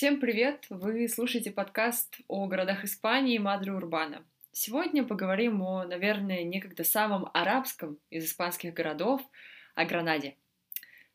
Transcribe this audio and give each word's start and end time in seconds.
Всем 0.00 0.18
привет! 0.18 0.64
Вы 0.70 1.06
слушаете 1.08 1.50
подкаст 1.50 2.20
о 2.26 2.46
городах 2.46 2.84
Испании 2.84 3.36
Мадре 3.36 3.74
Урбана. 3.74 4.24
Сегодня 4.50 5.04
поговорим 5.04 5.60
о, 5.60 5.84
наверное, 5.84 6.42
некогда 6.42 6.84
самом 6.84 7.28
арабском 7.34 7.98
из 8.08 8.24
испанских 8.24 8.72
городов, 8.72 9.20
о 9.74 9.84
Гранаде. 9.84 10.36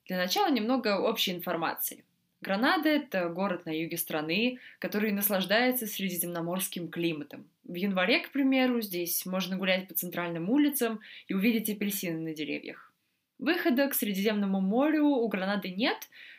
Для 0.05 0.17
начала 0.17 0.51
немного 0.51 0.99
общей 0.99 1.31
информации. 1.31 2.05
Гранада— 2.41 2.87
это 2.89 3.27
город 3.29 3.65
на 3.65 3.71
юге 3.71 3.97
страны, 3.97 4.59
который 4.77 5.11
наслаждается 5.11 5.87
средиземноморским 5.87 6.89
климатом. 6.89 7.49
В 7.63 7.73
январе, 7.73 8.19
к 8.19 8.29
примеру, 8.29 8.81
здесь 8.81 9.25
можно 9.25 9.57
гулять 9.57 9.87
по 9.87 9.95
центральным 9.95 10.47
улицам 10.47 10.99
и 11.27 11.33
увидеть 11.33 11.71
апельсины 11.71 12.19
на 12.19 12.35
деревьях. 12.35 12.93
Выхода 13.37 13.87
к 13.89 13.93
Средиземному 13.93 14.61
морю 14.61 15.05
у 15.05 15.27
Гранады 15.27 15.69
нет, 15.69 15.97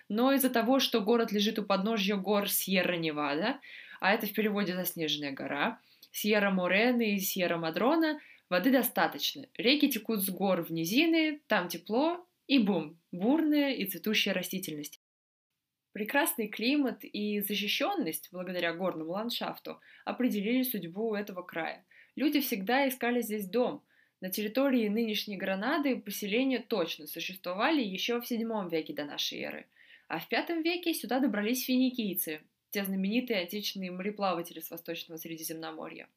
но 0.09 0.33
из-за 0.33 0.51
того, 0.51 0.78
что 0.78 1.01
город 1.01 1.33
лежит 1.33 1.59
у 1.59 1.65
подножья 1.65 2.16
гор 2.16 2.48
Сьерра-Невада, 2.48 3.60
а 4.01 4.12
это 4.12 4.27
в 4.27 4.32
переводе 4.32 4.74
«заснеженная 4.74 5.32
гора», 5.32 5.80
Сьерра-Морена 6.12 7.02
и 7.02 7.19
Сьерра-Мадрона, 7.19 8.20
воды 8.48 8.70
достаточно. 8.70 9.46
Реки 9.56 9.88
текут 9.88 10.23
с 10.23 10.30
гор 10.30 10.62
в 10.62 10.70
низины, 10.70 11.41
там 11.46 11.69
тепло, 11.69 12.27
и 12.46 12.59
бум, 12.59 12.98
бурная 13.12 13.73
и 13.73 13.85
цветущая 13.87 14.32
растительность. 14.32 15.01
Прекрасный 15.93 16.48
климат 16.48 17.04
и 17.04 17.41
защищенность 17.41 18.29
благодаря 18.30 18.74
горному 18.74 19.13
ландшафту 19.13 19.80
определили 20.04 20.63
судьбу 20.63 21.15
этого 21.15 21.43
края. 21.43 21.85
Люди 22.15 22.41
всегда 22.41 22.88
искали 22.88 23.20
здесь 23.20 23.48
дом– 23.48 23.82
на 24.23 24.30
территории 24.30 24.88
нынешней 24.88 25.37
Гранады 25.37 25.96
поселения 25.96 26.59
точно 26.59 27.07
существовали 27.07 27.82
еще 27.82 28.20
в 28.20 28.24
VII 28.24 28.70
веке 28.70 28.95
до 28.95 29.04
нашей 29.04 29.41
эры, 29.41 29.66
а 30.09 30.18
в 30.18 30.26
V 30.30 30.62
веке 30.62 30.95
сюда 30.95 31.21
добрались 31.21 31.65
финикийцы, 31.65 32.40
те 32.71 32.85
знаменитые 32.85 33.40
отечественные 33.40 33.90
мореплаватели 33.90 34.60
с 34.60 34.71
Восточного 34.71 35.18
Средиземноморья. 35.18 36.09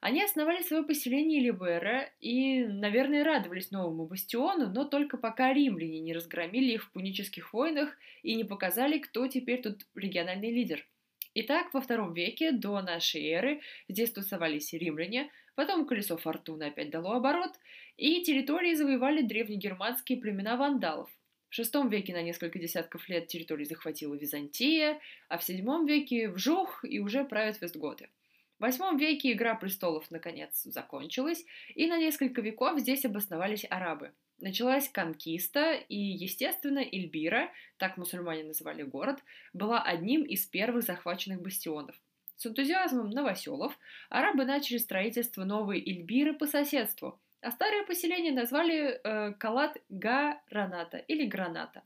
Они 0.00 0.22
основали 0.22 0.62
свое 0.62 0.84
поселение 0.84 1.40
Либера 1.40 2.08
и, 2.20 2.64
наверное, 2.64 3.24
радовались 3.24 3.72
новому 3.72 4.06
бастиону, 4.06 4.68
но 4.68 4.84
только 4.84 5.16
пока 5.16 5.52
римляне 5.52 6.00
не 6.00 6.12
разгромили 6.12 6.72
их 6.72 6.84
в 6.84 6.92
пунических 6.92 7.52
войнах 7.52 7.96
и 8.22 8.36
не 8.36 8.44
показали, 8.44 8.98
кто 8.98 9.26
теперь 9.26 9.60
тут 9.60 9.86
региональный 9.96 10.52
лидер. 10.52 10.86
Итак, 11.34 11.74
во 11.74 11.80
втором 11.80 12.14
веке 12.14 12.52
до 12.52 12.80
нашей 12.80 13.26
эры 13.26 13.60
здесь 13.88 14.12
тусовались 14.12 14.72
римляне, 14.72 15.30
Потом 15.58 15.86
колесо 15.86 16.16
фортуны 16.16 16.68
опять 16.68 16.90
дало 16.90 17.14
оборот, 17.14 17.50
и 17.96 18.22
территории 18.22 18.74
завоевали 18.74 19.22
древнегерманские 19.22 20.20
племена 20.20 20.56
вандалов. 20.56 21.10
В 21.50 21.58
VI 21.58 21.88
веке 21.88 22.12
на 22.12 22.22
несколько 22.22 22.58
десятков 22.58 23.08
лет 23.08 23.26
территории 23.28 23.64
захватила 23.64 24.14
Византия, 24.14 25.00
а 25.28 25.38
в 25.38 25.48
VII 25.48 25.86
веке 25.86 26.28
вжух 26.28 26.84
и 26.84 27.00
уже 27.00 27.24
правят 27.24 27.60
Вестготы. 27.60 28.10
В 28.58 28.64
VIII 28.64 28.98
веке 28.98 29.32
Игра 29.32 29.54
престолов 29.54 30.10
наконец 30.10 30.62
закончилась, 30.64 31.44
и 31.74 31.86
на 31.86 31.98
несколько 31.98 32.40
веков 32.40 32.80
здесь 32.80 33.04
обосновались 33.04 33.66
арабы. 33.68 34.12
Началась 34.38 34.88
конкиста, 34.88 35.72
и, 35.72 35.96
естественно, 35.96 36.78
Эльбира, 36.78 37.50
так 37.76 37.96
мусульмане 37.96 38.44
называли 38.44 38.82
город, 38.82 39.18
была 39.52 39.82
одним 39.82 40.22
из 40.22 40.46
первых 40.46 40.84
захваченных 40.84 41.40
бастионов– 41.40 41.96
с 42.38 42.46
энтузиазмом 42.46 43.10
новоселов 43.10 43.76
арабы 44.10 44.44
начали 44.44 44.78
строительство 44.78 45.42
новой 45.42 45.80
Ильбиры 45.80 46.34
по 46.34 46.46
соседству, 46.46 47.20
а 47.40 47.50
старое 47.50 47.84
поселение 47.84 48.32
назвали 48.32 49.00
э, 49.02 49.32
Калат-Га-Раната 49.34 50.98
или 50.98 51.24
Граната. 51.24 51.82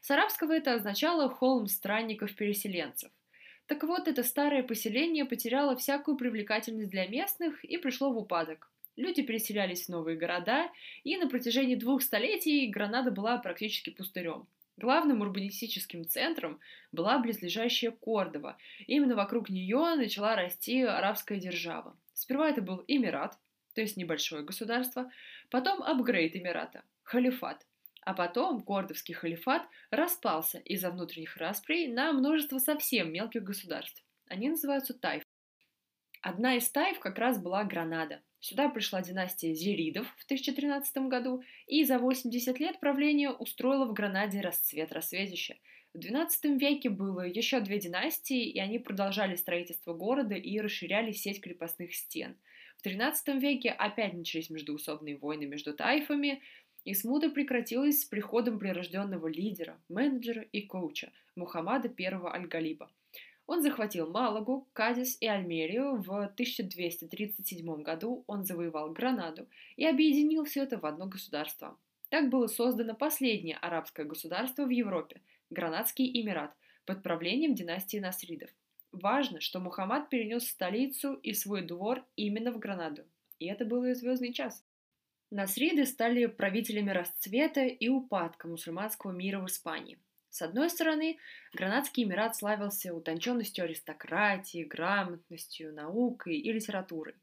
С 0.00 0.10
арабского 0.10 0.52
это 0.52 0.74
означало 0.74 1.28
«холм 1.28 1.66
странников-переселенцев». 1.66 3.10
Так 3.66 3.82
вот, 3.84 4.08
это 4.08 4.22
старое 4.22 4.62
поселение 4.62 5.26
потеряло 5.26 5.76
всякую 5.76 6.16
привлекательность 6.16 6.90
для 6.90 7.06
местных 7.06 7.62
и 7.64 7.76
пришло 7.76 8.10
в 8.10 8.18
упадок. 8.18 8.70
Люди 8.96 9.22
переселялись 9.22 9.84
в 9.84 9.88
новые 9.90 10.16
города, 10.16 10.70
и 11.04 11.16
на 11.16 11.28
протяжении 11.28 11.76
двух 11.76 12.02
столетий 12.02 12.66
Гранада 12.66 13.10
была 13.10 13.36
практически 13.38 13.90
пустырем. 13.90 14.46
Главным 14.78 15.20
урбанистическим 15.20 16.08
центром 16.08 16.60
была 16.92 17.18
близлежащая 17.18 17.90
Кордова. 17.90 18.56
Именно 18.86 19.16
вокруг 19.16 19.50
нее 19.50 19.94
начала 19.96 20.34
расти 20.34 20.82
арабская 20.82 21.38
держава. 21.38 21.96
Сперва 22.14 22.48
это 22.48 22.62
был 22.62 22.84
Эмират, 22.88 23.36
то 23.78 23.82
есть 23.82 23.96
небольшое 23.96 24.42
государство, 24.42 25.08
потом 25.50 25.84
апгрейд 25.84 26.34
Эмирата, 26.34 26.82
халифат, 27.04 27.64
а 28.02 28.12
потом 28.12 28.60
Кордовский 28.60 29.14
халифат 29.14 29.62
распался 29.92 30.58
из-за 30.58 30.90
внутренних 30.90 31.36
расприй 31.36 31.86
на 31.86 32.12
множество 32.12 32.58
совсем 32.58 33.12
мелких 33.12 33.44
государств. 33.44 34.02
Они 34.26 34.48
называются 34.48 34.94
тайф. 34.94 35.22
Одна 36.22 36.56
из 36.56 36.68
тайф 36.70 36.98
как 36.98 37.18
раз 37.18 37.40
была 37.40 37.62
Гранада– 37.62 38.20
Сюда 38.40 38.68
пришла 38.68 39.02
династия 39.02 39.52
Зеридов 39.52 40.06
в 40.16 40.24
1013 40.24 41.08
году 41.08 41.42
и 41.66 41.84
за 41.84 41.98
80 41.98 42.60
лет 42.60 42.78
правления 42.78 43.30
устроила 43.30 43.84
в 43.84 43.92
Гранаде 43.92 44.40
расцвет 44.40 44.92
рассветища. 44.92 45.56
В 45.92 45.98
XII 45.98 46.56
веке 46.56 46.88
было 46.88 47.26
еще 47.26 47.58
две 47.60 47.80
династии, 47.80 48.48
и 48.48 48.60
они 48.60 48.78
продолжали 48.78 49.34
строительство 49.34 49.92
города 49.92 50.36
и 50.36 50.60
расширяли 50.60 51.10
сеть 51.10 51.40
крепостных 51.40 51.94
стен. 51.94 52.36
В 52.78 52.86
XIII 52.86 53.40
веке 53.40 53.70
опять 53.70 54.14
начались 54.14 54.50
междуусобные 54.50 55.16
войны 55.16 55.46
между 55.46 55.74
тайфами, 55.74 56.40
и 56.84 56.94
смута 56.94 57.28
прекратилась 57.28 58.02
с 58.02 58.04
приходом 58.04 58.58
прирожденного 58.58 59.26
лидера, 59.26 59.80
менеджера 59.88 60.42
и 60.42 60.62
коуча 60.62 61.12
Мухаммада 61.34 61.92
I 61.98 62.06
Аль-Галиба. 62.06 62.90
Он 63.48 63.62
захватил 63.62 64.08
Малагу, 64.10 64.68
Кадис 64.74 65.16
и 65.20 65.26
Альмерию. 65.26 65.96
В 65.96 66.10
1237 66.10 67.82
году 67.82 68.22
он 68.26 68.44
завоевал 68.44 68.92
Гранаду 68.92 69.48
и 69.76 69.84
объединил 69.84 70.44
все 70.44 70.62
это 70.62 70.78
в 70.78 70.86
одно 70.86 71.06
государство. 71.06 71.76
Так 72.10 72.28
было 72.30 72.46
создано 72.46 72.94
последнее 72.94 73.56
арабское 73.56 74.06
государство 74.06 74.64
в 74.64 74.70
Европе– 74.70 75.20
Гранадский 75.50 76.10
Эмират, 76.20 76.54
под 76.84 77.02
правлением 77.02 77.54
династии 77.54 77.98
Насридов. 77.98 78.50
Важно, 78.92 79.40
что 79.40 79.60
Мухаммад 79.60 80.08
перенес 80.08 80.48
столицу 80.48 81.14
и 81.14 81.32
свой 81.32 81.62
двор 81.62 82.04
именно 82.16 82.52
в 82.52 82.58
Гранаду. 82.58 83.04
И 83.38 83.46
это 83.46 83.64
был 83.64 83.84
ее 83.84 83.94
звездный 83.94 84.32
час. 84.32 84.64
Насриды 85.30 85.84
стали 85.84 86.26
правителями 86.26 86.90
расцвета 86.90 87.64
и 87.64 87.88
упадка 87.88 88.48
мусульманского 88.48 89.12
мира 89.12 89.40
в 89.40 89.46
Испании– 89.46 89.98
с 90.30 90.42
одной 90.42 90.70
стороны, 90.70 91.18
Гранадский 91.54 92.04
Эмират 92.04 92.36
славился 92.36 92.94
утонченностью 92.94 93.64
аристократии, 93.64 94.64
грамотностью, 94.64 95.74
наукой 95.74 96.36
и 96.36 96.52
литературой. 96.52 97.14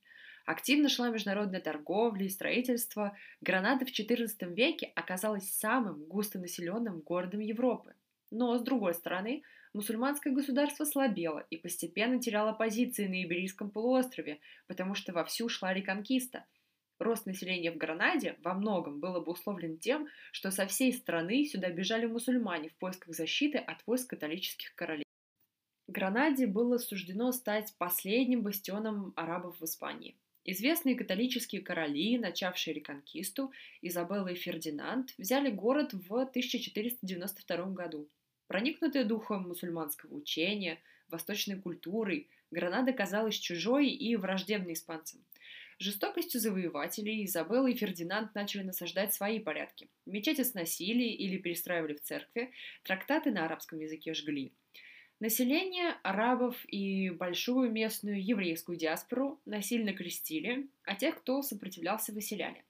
Активно 0.46 0.90
шла 0.90 1.10
международная 1.10 1.62
торговля 1.62 2.26
и 2.26 2.30
строительство. 2.30 3.16
Гранада 3.42 3.86
в 3.86 3.90
XIV 3.90 4.54
веке 4.54 4.92
оказалась 4.96 5.50
самым 5.50 6.04
густонаселенным 6.06 7.00
городом 7.00 7.40
Европы. 7.40 7.96
Но, 8.32 8.58
с 8.58 8.62
другой 8.62 8.94
стороны, 8.94 9.44
мусульманское 9.76 10.34
государство 10.34 10.86
слабело 10.86 11.46
и 11.50 11.58
постепенно 11.58 12.20
теряло 12.20 12.54
позиции 12.54 13.08
на 13.08 13.24
Иберийском 13.24 13.70
полуострове, 13.70 14.40
потому 14.68 14.96
что 14.96 15.14
вовсю 15.14 15.50
шла 15.50 15.74
реконкиста– 15.74 16.46
Рост 16.98 17.26
населения 17.26 17.72
в 17.72 17.78
Гранаде 17.78 18.38
во 18.42 18.54
многом 18.54 19.02
был 19.02 19.18
обусловлен 19.18 19.78
тем, 19.78 20.08
что 20.32 20.50
со 20.50 20.66
всей 20.66 20.94
страны 20.94 21.46
сюда 21.46 21.70
бежали 21.70 22.06
мусульмане 22.06 22.70
в 22.70 22.76
поисках 22.76 23.14
защиты 23.14 23.58
от 23.58 23.86
войск 23.86 24.12
католических 24.12 24.74
королей. 24.76 25.04
Гранаде 25.88 26.48
было 26.48 26.78
суждено 26.78 27.32
стать 27.34 27.74
последним 27.78 28.44
бастионом 28.44 29.12
арабов 29.18 29.60
в 29.60 29.66
Испании. 29.66 30.16
Известные 30.46 30.96
католические 30.96 31.62
короли, 31.62 32.18
начавшие 32.18 32.74
реконкисту, 32.74 33.52
Изабелла 33.82 34.30
и 34.30 34.36
Фердинанд, 34.36 35.14
взяли 35.18 35.50
город 35.50 35.94
в 35.94 36.14
1492 36.14 37.66
году. 37.72 38.08
Проникнутая 38.48 39.06
духом 39.06 39.48
мусульманского 39.48 40.14
учения, 40.16 40.80
восточной 41.10 41.60
культурой, 41.60 42.30
Гранада 42.52 42.94
казалась 42.94 43.36
чужой 43.36 43.90
и 43.90 44.16
враждебной 44.16 44.74
испанцам– 44.74 45.24
Жестокостью 45.78 46.40
завоевателей 46.40 47.26
Изабелла 47.26 47.68
и 47.68 47.76
Фердинанд 47.76 48.34
начали 48.34 48.64
насаждать 48.64 49.14
свои 49.14 49.40
порядки. 49.40 49.90
Мечети 50.06 50.44
сносили 50.44 51.04
или 51.04 51.38
перестраивали 51.38 51.96
в 51.96 52.02
церкви, 52.02 52.52
трактаты 52.84 53.32
на 53.32 53.46
арабском 53.46 53.80
языке 53.80 54.14
жгли. 54.14 54.54
Население 55.20 55.96
арабов 56.04 56.56
и 56.68 57.10
большую 57.10 57.72
местную 57.72 58.24
еврейскую 58.24 58.78
диаспору 58.78 59.42
насильно 59.46 59.94
крестили, 59.94 60.70
а 60.84 60.96
тех, 60.96 61.18
кто 61.18 61.42
сопротивлялся, 61.42 62.14
выселяли. 62.14 62.64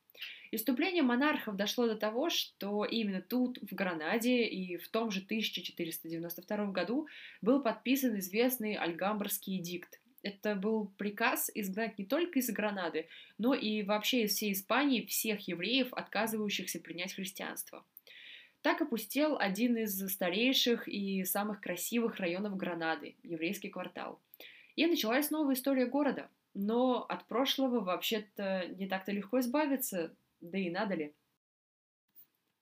Иступление 0.51 1.03
монархов 1.03 1.55
дошло 1.55 1.87
до 1.87 1.95
того, 1.95 2.29
что 2.29 2.85
именно 2.85 3.21
тут, 3.21 3.59
в 3.61 3.73
Гранаде, 3.73 4.45
и 4.45 4.77
в 4.77 4.87
том 4.89 5.11
же 5.11 5.21
1492 5.21 6.65
году 6.67 7.07
был 7.41 7.61
подписан 7.61 8.17
известный 8.19 8.75
Альгамбрский 8.75 9.57
эдикт, 9.57 9.99
это 10.25 10.55
был 10.55 10.87
приказ 10.97 11.51
изгнать 11.53 11.99
не 11.99 12.05
только 12.05 12.39
из 12.39 12.49
Гранады, 12.49 13.07
но 13.37 13.53
и 13.53 13.83
вообще 13.83 14.23
из 14.23 14.31
всей 14.31 14.53
Испании 14.53 15.05
всех 15.05 15.47
евреев, 15.47 15.93
отказывающихся 15.93 16.79
принять 16.79 17.13
христианство. 17.13 17.85
Так 18.63 18.81
опустел 18.81 19.37
один 19.37 19.77
из 19.77 20.03
старейших 20.11 20.87
и 20.87 21.23
самых 21.25 21.61
красивых 21.61 22.17
районов 22.17 22.57
Гранады, 22.57 23.15
еврейский 23.21 23.69
квартал. 23.69 24.19
И 24.75 24.87
началась 24.87 25.29
новая 25.29 25.53
история 25.53 25.85
города. 25.85 26.27
Но 26.55 27.05
от 27.07 27.27
прошлого 27.27 27.81
вообще-то 27.81 28.65
не 28.79 28.87
так-то 28.87 29.11
легко 29.11 29.41
избавиться, 29.41 30.15
да 30.49 30.57
и 30.57 30.69
надо 30.69 30.95
ли. 30.95 31.13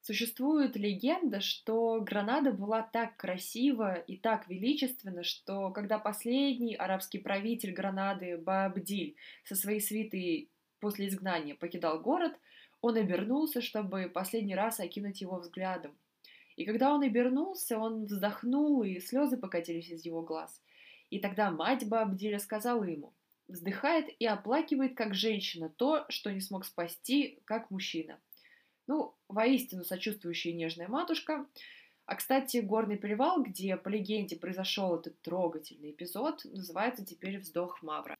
Существует 0.01 0.75
легенда, 0.75 1.39
что 1.39 2.01
Гранада 2.01 2.51
была 2.51 2.81
так 2.81 3.15
красива 3.15 3.95
и 3.95 4.18
так 4.18 4.50
величественна, 4.50 5.24
что 5.24 5.71
когда 5.71 5.97
последний 5.97 6.75
арабский 6.75 7.19
правитель 7.19 7.71
Гранады 7.71 8.38
Баабдиль 8.38 9.15
со 9.45 9.56
своей 9.56 9.80
свитой 9.80 10.50
после 10.81 11.07
изгнания 11.07 11.56
покидал 11.56 12.01
город, 12.01 12.33
он 12.81 12.97
обернулся, 12.97 13.62
чтобы 13.62 14.12
последний 14.13 14.56
раз 14.56 14.81
окинуть 14.81 15.21
его 15.21 15.38
взглядом. 15.38 15.95
И 16.57 16.65
когда 16.65 16.94
он 16.94 17.01
обернулся, 17.01 17.77
он 17.77 18.03
вздохнул, 18.03 18.83
и 18.83 19.00
слезы 19.00 19.38
покатились 19.38 19.89
из 19.89 20.06
его 20.06 20.21
глаз. 20.21 20.62
И 21.09 21.19
тогда 21.19 21.50
мать 21.50 21.88
Баабдиля 21.88 22.39
сказала 22.39 22.83
ему, 22.83 23.13
вздыхает 23.53 24.07
и 24.19 24.25
оплакивает 24.25 24.95
как 24.95 25.13
женщина 25.13 25.69
то, 25.69 26.05
что 26.09 26.33
не 26.33 26.41
смог 26.41 26.65
спасти 26.65 27.39
как 27.45 27.71
мужчина. 27.71 28.19
Ну, 28.88 29.15
воистину 29.29 29.85
сочувствующая 29.85 30.51
и 30.51 30.55
нежная 30.55 30.89
матушка. 30.89 31.45
А, 32.05 32.15
кстати, 32.15 32.57
горный 32.57 32.97
перевал, 32.97 33.41
где 33.41 33.77
по 33.77 33.88
легенде 33.88 34.35
произошел 34.35 34.95
этот 34.95 35.21
трогательный 35.21 35.91
эпизод, 35.91 36.44
называется 36.44 37.05
теперь 37.05 37.39
«Вздох 37.39 37.81
Мавра». 37.81 38.17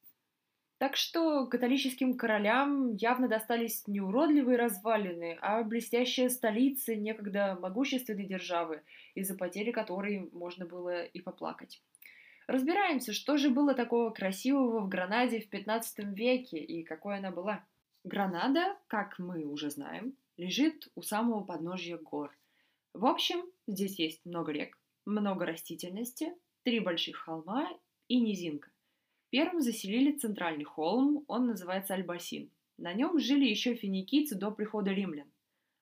Так 0.78 0.96
что 0.96 1.48
католическим 1.48 2.18
королям 2.18 2.96
явно 2.96 3.28
достались 3.28 3.88
не 3.88 4.02
уродливые 4.02 4.58
развалины, 4.58 5.38
а 5.42 5.64
блестящая 5.64 6.30
столица 6.30 6.96
некогда 6.96 7.58
могущественной 7.60 8.26
державы, 8.26 8.82
из-за 9.16 9.36
потери 9.36 9.72
которой 9.72 10.30
можно 10.32 10.66
было 10.66 11.04
и 11.04 11.22
поплакать. 11.22 11.82
Разбираемся, 12.48 13.14
что 13.14 13.38
же 13.38 13.50
было 13.50 13.74
такого 13.74 14.10
красивого 14.10 14.82
в 14.82 14.90
Гранаде 14.90 15.40
в 15.40 15.50
15 15.50 16.00
веке 16.16 16.58
и 16.58 16.84
какой 16.84 17.18
она 17.18 17.32
была. 17.32 17.66
Гранада, 18.04 18.78
как 18.88 19.18
мы 19.18 19.46
уже 19.46 19.70
знаем, 19.70 20.18
лежит 20.36 20.90
у 20.96 21.02
самого 21.02 21.44
подножья 21.44 21.98
гор. 21.98 22.38
В 22.94 23.06
общем, 23.06 23.44
здесь 23.66 23.98
есть 23.98 24.26
много 24.26 24.52
рек, 24.52 24.78
много 25.06 25.46
растительности, 25.46 26.34
три 26.64 26.80
больших 26.80 27.16
холма 27.18 27.70
и 28.08 28.20
низинка. 28.20 28.70
Первым 29.30 29.62
заселили 29.62 30.12
центральный 30.12 30.66
холм, 30.66 31.24
он 31.28 31.48
называется 31.48 31.94
Альбасин. 31.94 32.52
На 32.78 32.94
нем 32.94 33.20
жили 33.20 33.46
еще 33.46 33.74
финикийцы 33.74 34.36
до 34.36 34.52
прихода 34.52 34.92
римлян. 34.92 35.32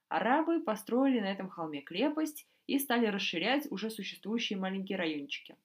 Арабы 0.08 0.60
построили 0.60 1.20
на 1.20 1.30
этом 1.30 1.48
холме 1.48 1.80
крепость 1.80 2.46
и 2.66 2.78
стали 2.78 3.06
расширять 3.06 3.66
уже 3.70 3.90
существующие 3.90 4.58
маленькие 4.58 4.96
райончики. 4.96 5.56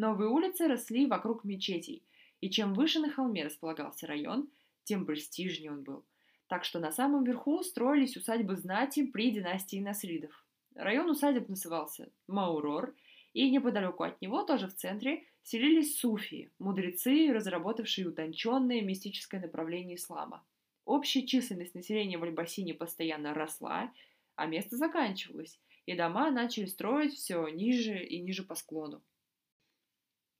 Новые 0.00 0.30
улицы 0.30 0.68
росли 0.68 1.06
вокруг 1.06 1.42
мечетей, 1.42 2.04
и 2.40 2.48
чем 2.50 2.72
выше 2.72 3.00
на 3.00 3.10
холме 3.10 3.44
располагался 3.44 4.06
район, 4.06 4.48
тем 4.84 5.04
престижнее 5.04 5.72
он 5.72 5.82
был. 5.82 6.06
Так 6.46 6.64
что 6.64 6.78
на 6.78 6.92
самом 6.92 7.24
верху 7.24 7.64
строились 7.64 8.16
усадьбы 8.16 8.54
знати 8.54 9.04
при 9.06 9.32
династии 9.32 9.80
Насридов. 9.80 10.46
Район 10.76 11.10
усадеб 11.10 11.48
назывался 11.48 12.12
Маурор, 12.28 12.94
и 13.32 13.50
неподалеку 13.50 14.04
от 14.04 14.22
него, 14.22 14.44
тоже 14.44 14.68
в 14.68 14.76
центре, 14.76 15.24
селились 15.42 15.98
суфии, 15.98 16.52
мудрецы, 16.60 17.32
разработавшие 17.32 18.06
утонченное 18.06 18.82
мистическое 18.82 19.40
направление 19.40 19.96
ислама. 19.96 20.46
Общая 20.84 21.26
численность 21.26 21.74
населения 21.74 22.18
в 22.18 22.22
Альбасине 22.22 22.72
постоянно 22.72 23.34
росла, 23.34 23.92
а 24.36 24.46
место 24.46 24.76
заканчивалось, 24.76 25.58
и 25.86 25.96
дома 25.96 26.30
начали 26.30 26.66
строить 26.66 27.14
все 27.14 27.48
ниже 27.48 28.00
и 28.00 28.20
ниже 28.20 28.44
по 28.44 28.54
склону. 28.54 29.02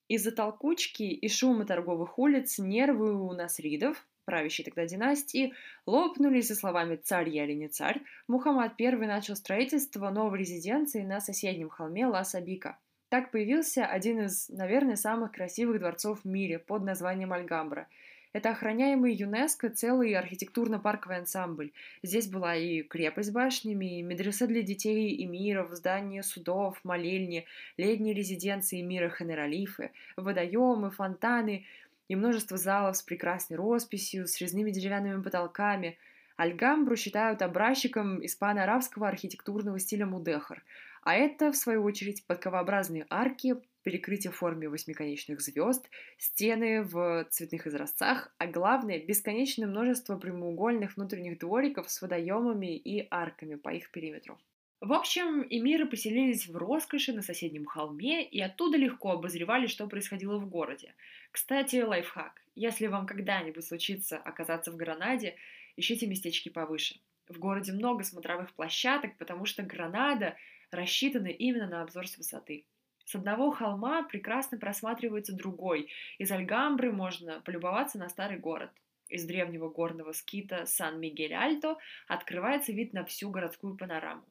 Из-за 0.09 0.33
толкучки 0.33 1.03
и 1.03 1.29
шума 1.29 1.65
торговых 1.65 2.19
улиц 2.19 2.59
нервы 2.59 3.15
у 3.15 3.33
насридов, 3.33 4.07
правящей 4.25 4.65
тогда 4.65 4.87
династии, 4.87 5.55
лопнули 5.87 6.41
со 6.41 6.55
словами 6.55 6.97
«царь 6.97 7.29
я 7.29 7.45
или 7.45 7.55
не 7.55 7.69
царь», 7.69 8.03
Мухаммад 8.27 8.81
I 8.81 8.97
начал 8.97 9.37
строительство 9.37 10.11
новой 10.11 10.39
резиденции 10.39 11.03
на 11.03 11.21
соседнем 11.21 11.69
холме 11.69 12.07
Ла-Сабика– 12.07 12.79
так 13.09 13.31
появился 13.31 13.87
один 13.87 14.21
из, 14.25 14.49
наверное, 14.51 14.97
самых 14.97 15.33
красивых 15.33 15.79
дворцов 15.79 16.21
в 16.23 16.29
мире 16.29 16.59
под 16.59 16.83
названием 16.83 17.33
Альгамбра. 17.33 17.89
Это 18.33 18.51
охраняемый 18.51 19.15
ЮНЕСКО 19.15 19.71
целый 19.71 20.15
архитектурно-парковый 20.15 21.19
ансамбль. 21.19 21.73
Здесь 22.03 22.29
была 22.29 22.57
и 22.57 22.83
крепость 22.83 23.31
с 23.31 23.33
башнями, 23.33 23.99
и 23.99 24.03
медресе 24.03 24.47
для 24.47 24.63
детей 24.63 25.11
и 25.13 25.27
миров, 25.27 25.73
здания 25.73 26.23
судов, 26.23 26.79
молельни, 26.85 27.47
летние 27.77 28.15
резиденции 28.15 28.83
мира 28.83 29.09
Хенералифы, 29.09 29.93
водоемы, 30.17 30.91
фонтаны 30.91 31.65
и 32.09 32.17
множество 32.17 32.57
залов 32.57 32.97
с 32.97 33.03
прекрасной 33.03 33.57
росписью, 33.57 34.27
с 34.27 34.41
резными 34.41 34.71
деревянными 34.71 35.23
потолками– 35.23 35.99
Альгамбру 36.39 36.95
считают 36.95 37.43
образчиком 37.43 38.25
испано-арабского 38.25 39.09
архитектурного 39.09 39.81
стиля 39.81 40.07
мудехар, 40.07 40.63
а 41.03 41.15
это, 41.15 41.51
в 41.51 41.57
свою 41.57 41.83
очередь, 41.83 42.25
подковообразные 42.29 43.07
арки, 43.11 43.57
перекрытие 43.89 44.31
в 44.31 44.37
форме 44.37 44.69
восьмиконечных 44.69 45.41
звезд, 45.41 45.89
стены 46.19 46.83
в 46.83 47.27
цветных 47.31 47.67
изразцах, 47.67 48.31
а 48.37 48.47
главное– 48.47 48.99
бесконечное 49.07 49.67
множество 49.67 50.19
прямоугольных 50.19 50.97
внутренних 50.97 51.39
двориков 51.39 51.91
с 51.91 52.03
водоемами 52.03 52.77
и 52.77 53.09
арками 53.11 53.55
по 53.55 53.71
их 53.71 53.91
периметру. 53.91 54.39
В 54.83 54.93
общем, 54.93 55.43
эмиры 55.49 55.87
поселились 55.87 56.47
в 56.47 56.55
роскоши 56.55 57.15
на 57.15 57.23
соседнем 57.23 57.65
холме 57.65 58.23
и 58.23 58.39
оттуда 58.43 58.77
легко 58.77 59.13
обозревали, 59.13 59.67
что 59.67 59.87
происходило 59.87 60.37
в 60.37 60.47
городе. 60.51 60.95
Кстати, 61.33 61.77
лайфхак. 61.77 62.43
Если 62.55 62.89
вам 62.89 63.07
когда-нибудь 63.07 63.65
случится 63.65 64.19
оказаться 64.19 64.71
в 64.71 64.77
Гранаде, 64.77 65.37
ищите 65.77 66.07
местечки 66.07 66.51
повыше. 66.51 67.01
В 67.27 67.39
городе 67.39 67.73
много 67.73 68.05
смотровых 68.05 68.53
площадок, 68.53 69.17
потому 69.17 69.47
что 69.47 69.63
Гранада 69.63 70.37
рассчитана 70.71 71.29
именно 71.29 71.69
на 71.69 71.81
обзор 71.81 72.07
с 72.07 72.19
высоты. 72.19 72.67
С 73.09 73.15
одного 73.15 73.51
холма 73.51 74.03
прекрасно 74.03 74.59
просматривается 74.59 75.35
другой. 75.35 75.89
Из 76.19 76.31
Альгамбры 76.31 76.93
можно 76.93 77.41
полюбоваться 77.41 77.97
на 77.97 78.11
старый 78.11 78.37
город. 78.39 78.71
Из 79.09 79.25
древнего 79.25 79.71
горного 79.71 80.13
скита 80.13 80.67
Сан-Мигель-Альто 80.67 81.79
открывается 82.07 82.73
вид 82.73 82.93
на 82.93 83.07
всю 83.07 83.31
городскую 83.31 83.79
панораму. 83.79 84.27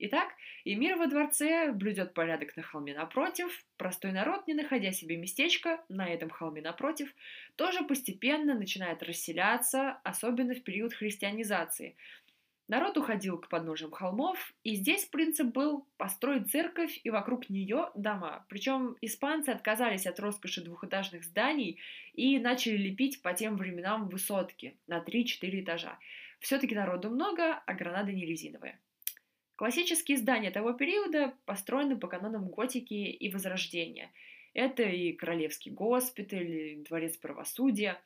Итак, 0.00 0.30
Эмир 0.64 0.96
во 0.96 1.06
дворце 1.06 1.70
блюдет 1.70 2.12
порядок 2.12 2.56
на 2.56 2.64
холме 2.64 2.94
напротив, 2.94 3.64
простой 3.76 4.10
народ, 4.10 4.48
не 4.48 4.54
находя 4.54 4.90
себе 4.90 5.16
местечко 5.16 5.80
на 5.88 6.08
этом 6.08 6.30
холме 6.30 6.62
напротив, 6.62 7.14
тоже 7.54 7.84
постепенно 7.84 8.54
начинает 8.54 9.04
расселяться, 9.04 10.00
особенно 10.02 10.54
в 10.54 10.64
период 10.64 10.94
христианизации. 10.94 11.94
Народ 12.70 12.96
уходил 12.96 13.36
к 13.36 13.48
подножиям 13.48 13.90
холмов, 13.90 14.54
и 14.62 14.76
здесь 14.76 15.04
принцип 15.04 15.48
был 15.48 15.88
построить 15.96 16.52
церковь 16.52 17.00
и 17.02 17.10
вокруг 17.10 17.50
нее 17.50 17.90
дома. 17.96 18.46
Причем 18.48 18.96
испанцы 19.00 19.48
отказались 19.48 20.06
от 20.06 20.20
роскоши 20.20 20.62
двухэтажных 20.62 21.24
зданий 21.24 21.80
и 22.14 22.38
начали 22.38 22.76
лепить 22.76 23.22
по 23.22 23.32
тем 23.32 23.56
временам 23.56 24.08
высотки 24.08 24.76
на 24.86 25.00
3-4 25.00 25.62
этажа. 25.62 25.98
Все-таки 26.38 26.76
народу 26.76 27.10
много, 27.10 27.54
а 27.66 27.74
гранаты 27.74 28.12
не 28.12 28.24
резиновые. 28.24 28.78
Классические 29.56 30.18
здания 30.18 30.52
того 30.52 30.72
периода 30.72 31.34
построены 31.46 31.96
по 31.96 32.06
канонам 32.06 32.46
готики 32.50 32.94
и 32.94 33.32
возрождения. 33.32 34.12
Это 34.54 34.84
и 34.84 35.12
Королевский 35.12 35.72
госпиталь, 35.72 36.48
и 36.48 36.76
Дворец 36.88 37.16
правосудия. 37.16 38.00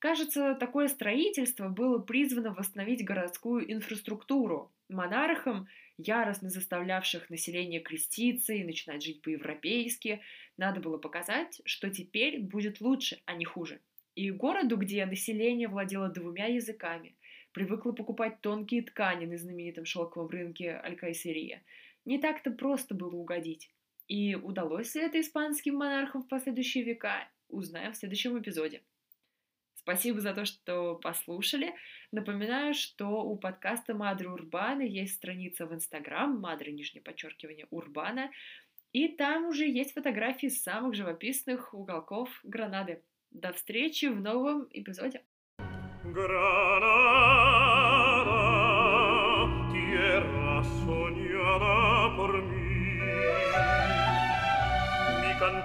Кажется, 0.00 0.54
такое 0.54 0.88
строительство 0.88 1.68
было 1.68 1.98
призвано 1.98 2.54
восстановить 2.54 3.04
городскую 3.04 3.70
инфраструктуру. 3.70 4.72
Монархам, 4.88 5.68
яростно 5.98 6.48
заставлявших 6.48 7.28
население 7.28 7.80
креститься 7.80 8.54
и 8.54 8.64
начинать 8.64 9.02
жить 9.02 9.20
по-европейски, 9.20 10.22
надо 10.56 10.80
было 10.80 10.96
показать, 10.96 11.60
что 11.66 11.90
теперь 11.90 12.40
будет 12.40 12.80
лучше, 12.80 13.20
а 13.26 13.34
не 13.34 13.44
хуже. 13.44 13.82
И 14.14 14.30
городу, 14.30 14.78
где 14.78 15.04
население 15.04 15.68
владело 15.68 16.08
двумя 16.08 16.46
языками, 16.46 17.14
привыкла 17.52 17.92
покупать 17.92 18.40
тонкие 18.40 18.82
ткани 18.82 19.26
на 19.26 19.36
знаменитом 19.36 19.84
шелковом 19.84 20.30
рынке 20.30 20.76
Алькайсерия. 20.76 21.62
Не 22.06 22.18
так-то 22.18 22.50
просто 22.50 22.94
было 22.94 23.14
угодить. 23.16 23.70
И 24.08 24.34
удалось 24.34 24.94
ли 24.94 25.02
это 25.02 25.20
испанским 25.20 25.74
монархам 25.76 26.22
в 26.22 26.28
последующие 26.28 26.84
века, 26.84 27.28
узнаем 27.50 27.92
в 27.92 27.96
следующем 27.96 28.38
эпизоде. 28.38 28.80
Спасибо 29.90 30.20
за 30.20 30.34
то, 30.34 30.44
что 30.44 30.94
послушали. 30.94 31.74
Напоминаю, 32.12 32.74
что 32.74 33.24
у 33.24 33.36
подкаста 33.36 33.92
Мадры 33.92 34.30
Урбана 34.30 34.82
есть 34.82 35.14
страница 35.14 35.66
в 35.66 35.74
Инстаграм, 35.74 36.38
Мадры, 36.38 36.70
нижнее 36.70 37.02
подчеркивание, 37.02 37.66
Урбана, 37.70 38.30
и 38.92 39.08
там 39.08 39.46
уже 39.46 39.66
есть 39.66 39.92
фотографии 39.92 40.46
самых 40.46 40.94
живописных 40.94 41.74
уголков 41.74 42.28
Гранады. 42.44 43.02
До 43.32 43.52
встречи 43.52 44.06
в 44.06 44.20
новом 44.20 44.68
эпизоде. 44.70 45.24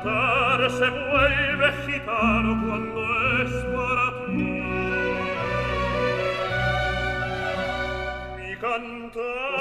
Granada, 0.06 0.70
se 0.70 0.90
vuelve 0.90 1.74
gitano 1.86 2.66
cuando 2.66 3.44
es 3.44 3.66
para 3.66 4.15
cantare 8.76 9.55